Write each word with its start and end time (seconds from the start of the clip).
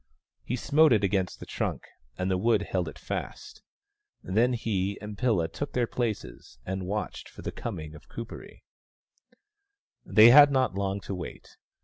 He 0.43 0.55
smote 0.55 0.93
it 0.93 1.03
against 1.03 1.39
the 1.39 1.45
trunk, 1.45 1.83
and 2.17 2.31
the 2.31 2.37
wood 2.39 2.63
held 2.63 2.87
it 2.89 2.97
fast. 2.97 3.61
Then 4.23 4.53
he 4.53 4.97
and 4.99 5.15
Pilla 5.15 5.47
took 5.47 5.73
their 5.73 5.85
places, 5.85 6.57
and 6.65 6.87
watched 6.87 7.29
for 7.29 7.43
the 7.43 7.51
coming 7.51 7.93
of 7.93 8.09
Kuperee. 8.09 8.63
They 10.03 10.31
had 10.31 10.49
not 10.51 10.73
long 10.73 11.01
to 11.01 11.13
wait. 11.13 11.55